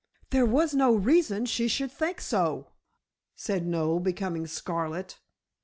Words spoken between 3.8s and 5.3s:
becoming scarlet.